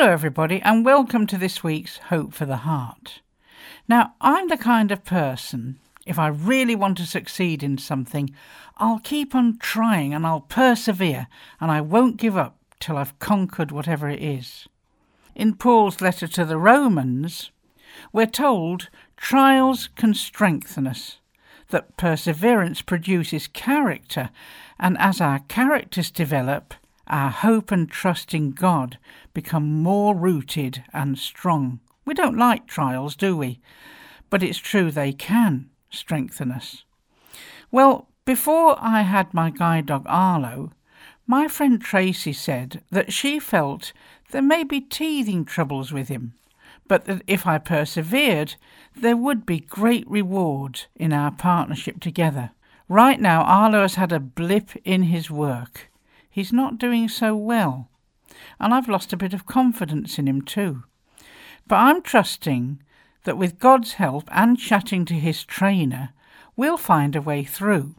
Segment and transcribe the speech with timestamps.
[0.00, 3.20] Hello, everybody, and welcome to this week's Hope for the Heart.
[3.88, 8.30] Now, I'm the kind of person, if I really want to succeed in something,
[8.76, 11.26] I'll keep on trying and I'll persevere
[11.60, 14.68] and I won't give up till I've conquered whatever it is.
[15.34, 17.50] In Paul's letter to the Romans,
[18.12, 21.18] we're told trials can strengthen us,
[21.70, 24.30] that perseverance produces character,
[24.78, 26.74] and as our characters develop,
[27.08, 28.98] our hope and trust in God
[29.34, 31.80] become more rooted and strong.
[32.04, 33.60] We don't like trials, do we?
[34.30, 36.84] But it's true they can strengthen us.
[37.70, 40.72] Well, before I had my guide dog Arlo,
[41.26, 43.92] my friend Tracy said that she felt
[44.30, 46.34] there may be teething troubles with him,
[46.86, 48.54] but that if I persevered,
[48.96, 52.50] there would be great reward in our partnership together.
[52.88, 55.90] Right now, Arlo has had a blip in his work.
[56.38, 57.88] He's not doing so well,
[58.60, 60.84] and I've lost a bit of confidence in him too.
[61.66, 62.80] But I'm trusting
[63.24, 66.10] that with God's help and chatting to his trainer,
[66.54, 67.96] we'll find a way through.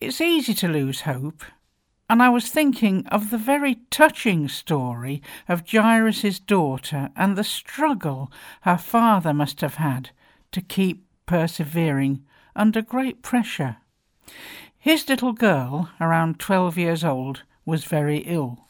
[0.00, 1.42] It's easy to lose hope,
[2.08, 8.30] and I was thinking of the very touching story of Jairus' daughter and the struggle
[8.60, 10.10] her father must have had
[10.52, 13.78] to keep persevering under great pressure.
[14.86, 18.68] His little girl, around 12 years old, was very ill.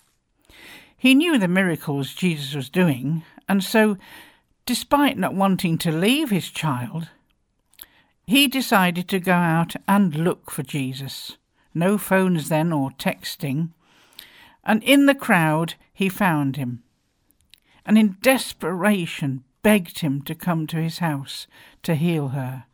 [0.97, 3.99] He knew the miracles Jesus was doing, and so,
[4.65, 7.11] despite not wanting to leave his child,
[8.27, 11.37] he decided to go out and look for Jesus.
[11.75, 13.75] No phones then or texting.
[14.65, 16.83] And in the crowd he found him,
[17.85, 21.47] and in desperation begged him to come to his house
[21.83, 22.65] to heal her.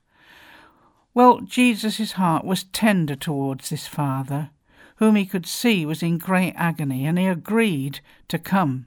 [1.14, 4.50] Well, Jesus' heart was tender towards this father,
[4.96, 8.86] whom he could see was in great agony, and he agreed to come.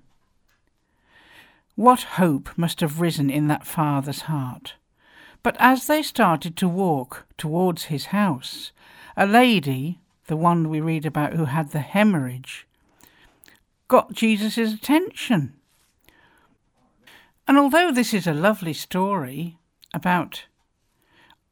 [1.76, 4.76] What hope must have risen in that father's heart!
[5.44, 8.72] But as they started to walk towards his house,
[9.16, 12.66] a lady, the one we read about who had the hemorrhage,
[13.88, 15.54] got Jesus' attention.
[17.48, 19.60] And although this is a lovely story
[19.94, 20.46] about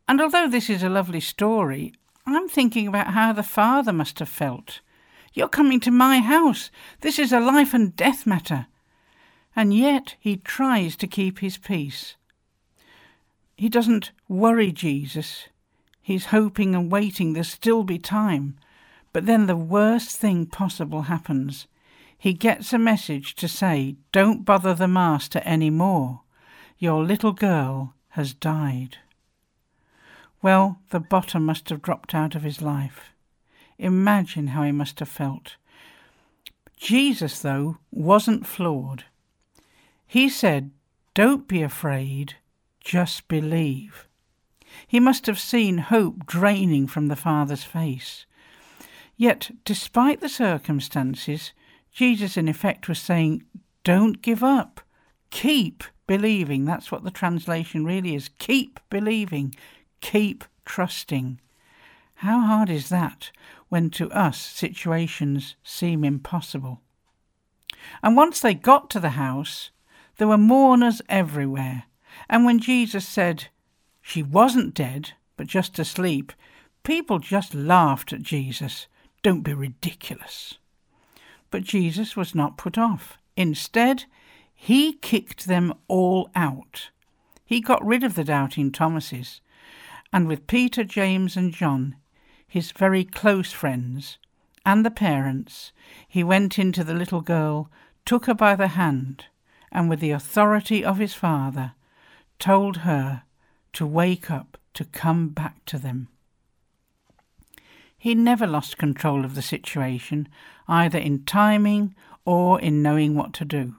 [0.08, 1.94] and although this is a lovely story,
[2.25, 4.80] I'm thinking about how the father must have felt.
[5.34, 6.69] You're coming to my house.
[7.02, 8.68] This is a life and death matter.
[9.56, 12.16] And yet he tries to keep his peace.
[13.56, 15.47] He doesn't worry Jesus.
[16.02, 18.58] He's hoping and waiting there'll still be time.
[19.12, 21.68] But then the worst thing possible happens.
[22.18, 26.22] He gets a message to say, Don't bother the master any more.
[26.78, 28.97] Your little girl has died.
[30.43, 33.13] Well, the bottom must have dropped out of his life.
[33.79, 35.55] Imagine how he must have felt.
[36.75, 39.05] Jesus, though, wasn't floored.
[40.05, 40.71] He said,
[41.13, 42.35] Don't be afraid,
[42.81, 44.09] just believe.
[44.85, 48.25] He must have seen hope draining from the Father's face.
[49.15, 51.53] Yet, despite the circumstances,
[51.93, 53.43] Jesus in effect was saying,
[53.85, 54.81] Don't give up.
[55.29, 56.65] Keep believing.
[56.65, 58.29] That's what the translation really is.
[58.39, 59.55] Keep believing.
[60.03, 61.40] Keep trusting.
[62.16, 63.31] How hard is that
[63.69, 66.81] when to us situations seem impossible?
[68.03, 69.72] And once they got to the house,
[70.18, 71.86] there were mourners everywhere.
[72.30, 73.47] And when Jesus said
[74.02, 76.34] she wasn't dead, but just asleep,
[76.84, 78.88] people just laughed at Jesus.
[79.22, 80.58] Don't be ridiculous.
[81.50, 83.18] But Jesus was not put off.
[83.38, 84.03] Instead,
[84.53, 86.90] he kicked them all out.
[87.46, 89.40] He got rid of the doubting Thomases
[90.13, 91.96] and with Peter, James, and John,
[92.47, 94.19] his very close friends,
[94.63, 95.72] and the parents,
[96.07, 97.72] he went into the little girl,
[98.06, 99.25] took her by the hand,
[99.72, 101.73] and with the authority of his father,
[102.38, 103.23] told her
[103.73, 106.07] to wake up, to come back to them.
[107.97, 110.28] He never lost control of the situation,
[110.68, 113.75] either in timing or in knowing what to do.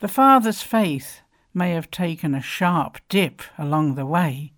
[0.00, 1.20] The father's faith
[1.54, 4.52] may have taken a sharp dip along the way,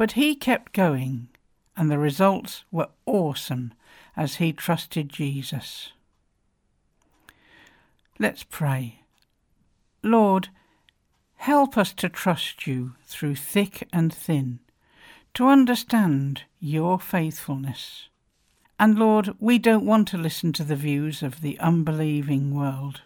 [0.00, 1.28] but he kept going,
[1.76, 3.74] and the results were awesome
[4.16, 5.92] as he trusted Jesus.
[8.18, 9.02] Let's pray.
[10.02, 10.48] Lord,
[11.34, 14.60] help us to trust you through thick and thin,
[15.34, 18.08] to understand your faithfulness.
[18.78, 23.02] And Lord, we don't want to listen to the views of the unbelieving world.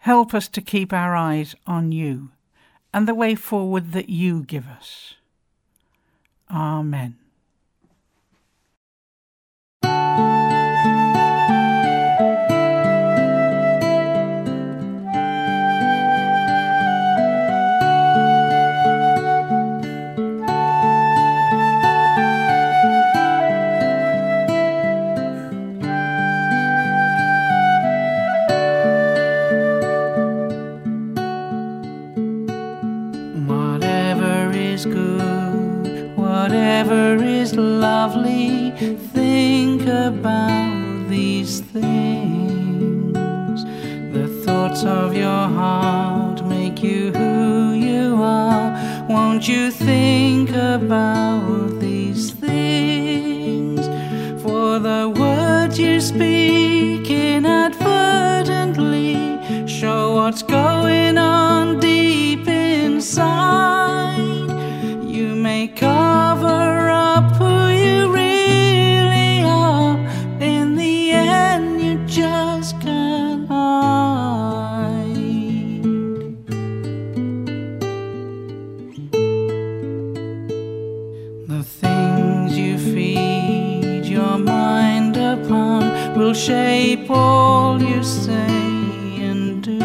[0.00, 2.32] Help us to keep our eyes on you
[2.92, 5.14] and the way forward that you give us.
[6.50, 7.19] Amen.
[39.90, 43.14] about these things.
[44.14, 49.06] The thoughts of your heart make you who you are.
[49.08, 53.86] Won't you think about these things?
[54.42, 56.39] For the words you speak.
[86.46, 88.48] Shape all you say
[89.28, 89.78] and do.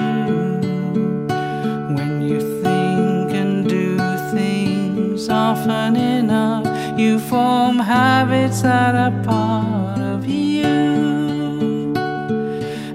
[1.96, 3.98] When you think and do
[4.32, 6.66] things often enough,
[6.98, 11.94] you form habits that are part of you.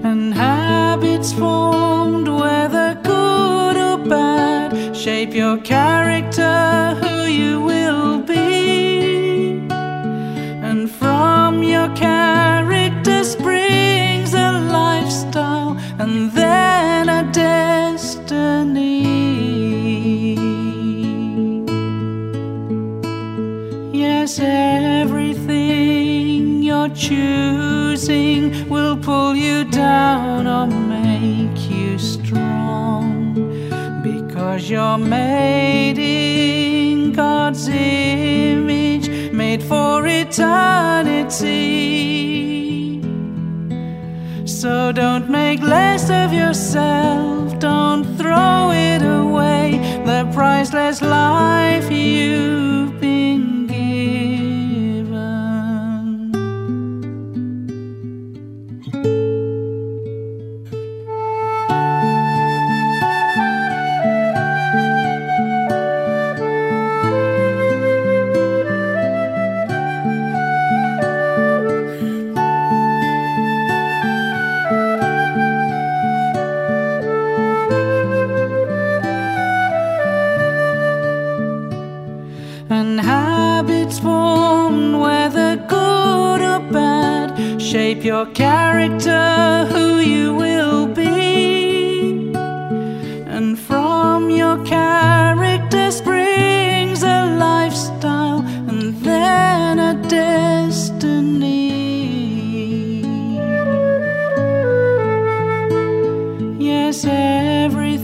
[0.09, 7.80] And habits formed, whether good or bad, shape your character, who you will
[27.11, 33.33] choosing will pull you down or make you strong
[34.01, 41.41] because you're made in God's image, made for eternity.
[44.45, 49.65] So don't make less of yourself, don't throw it away,
[50.05, 53.00] the priceless life you've
[87.71, 92.33] shape your character, who you will be.
[93.35, 100.91] And from your character springs a lifestyle and then a destiny.
[106.59, 108.01] Yes, everything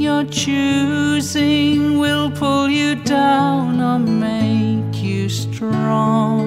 [0.00, 6.39] you're choosing will pull you down or make you strong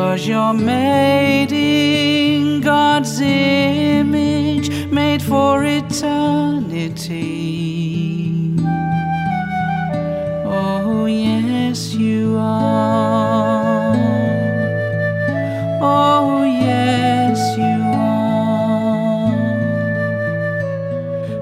[0.00, 7.04] because you're made in God's image, made for eternity.
[10.46, 13.94] Oh, yes, you are.
[15.82, 19.36] Oh, yes, you are.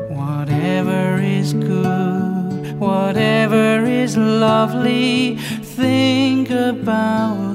[0.09, 7.48] Whatever is good, whatever is lovely, think about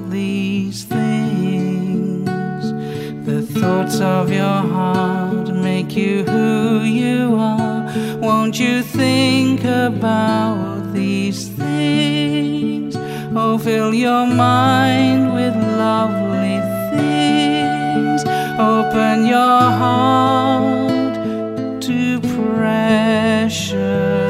[3.84, 7.84] Thoughts of your heart make you who you are.
[8.18, 12.96] Won't you think about these things?
[13.36, 16.62] Oh, fill your mind with lovely
[16.96, 18.24] things.
[18.58, 21.26] Open your heart
[21.82, 24.23] to precious